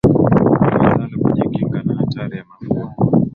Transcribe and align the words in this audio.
awezalo 0.65 1.15
kujikinga 1.23 1.79
na 1.85 1.93
hatari 1.99 2.37
ya 2.37 2.45
mafua 2.49 2.85